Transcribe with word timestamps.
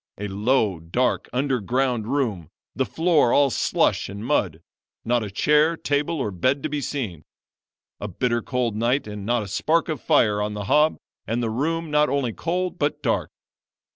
A 0.17 0.27
low, 0.29 0.79
dark, 0.79 1.29
underground 1.31 2.07
room, 2.07 2.49
the 2.75 2.87
floor 2.87 3.31
all 3.31 3.51
slush 3.51 4.09
and 4.09 4.25
mud 4.25 4.63
not 5.05 5.23
a 5.23 5.29
chair, 5.29 5.77
table, 5.77 6.15
or 6.17 6.31
bed 6.31 6.63
to 6.63 6.69
be 6.69 6.81
seen. 6.81 7.23
A 7.99 8.07
bitter 8.07 8.41
cold 8.41 8.75
night 8.75 9.05
and 9.05 9.27
not 9.27 9.43
a 9.43 9.47
spark 9.47 9.89
of 9.89 10.01
fire 10.01 10.41
on 10.41 10.55
the 10.55 10.63
hob 10.63 10.97
and 11.27 11.43
the 11.43 11.51
room 11.51 11.91
not 11.91 12.09
only 12.09 12.33
cold 12.33 12.79
but 12.79 13.03
dark. 13.03 13.29